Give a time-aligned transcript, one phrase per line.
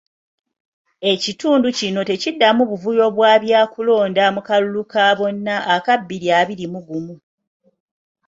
[1.11, 7.15] Ekitundu kino tekiddamu buvuyo bwa byakulonda mu kalulu ka bonna aka bbiri abiri mu gumu.